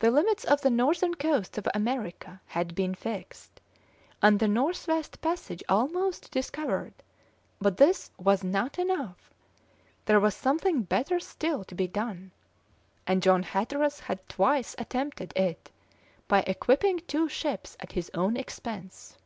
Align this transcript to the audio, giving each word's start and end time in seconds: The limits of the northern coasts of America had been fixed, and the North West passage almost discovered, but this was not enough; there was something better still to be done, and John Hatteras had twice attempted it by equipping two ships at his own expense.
The 0.00 0.10
limits 0.10 0.42
of 0.42 0.62
the 0.62 0.68
northern 0.70 1.14
coasts 1.14 1.58
of 1.58 1.68
America 1.72 2.40
had 2.46 2.74
been 2.74 2.92
fixed, 2.92 3.60
and 4.20 4.40
the 4.40 4.48
North 4.48 4.88
West 4.88 5.20
passage 5.20 5.62
almost 5.68 6.32
discovered, 6.32 6.92
but 7.60 7.76
this 7.76 8.10
was 8.18 8.42
not 8.42 8.80
enough; 8.80 9.30
there 10.06 10.18
was 10.18 10.34
something 10.34 10.82
better 10.82 11.20
still 11.20 11.62
to 11.66 11.76
be 11.76 11.86
done, 11.86 12.32
and 13.06 13.22
John 13.22 13.44
Hatteras 13.44 14.00
had 14.00 14.28
twice 14.28 14.74
attempted 14.76 15.32
it 15.36 15.70
by 16.26 16.40
equipping 16.40 16.98
two 17.06 17.28
ships 17.28 17.76
at 17.78 17.92
his 17.92 18.10
own 18.14 18.36
expense. 18.36 19.18